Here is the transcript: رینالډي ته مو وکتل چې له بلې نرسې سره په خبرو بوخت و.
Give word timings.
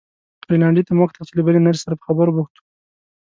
رینالډي 0.51 0.83
ته 0.87 0.91
مو 0.93 1.01
وکتل 1.03 1.23
چې 1.27 1.33
له 1.37 1.41
بلې 1.45 1.59
نرسې 1.65 1.81
سره 1.83 1.97
په 1.99 2.05
خبرو 2.07 2.35
بوخت 2.35 2.53
و. 2.57 2.63